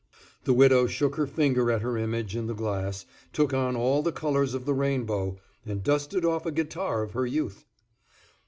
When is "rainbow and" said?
4.73-5.83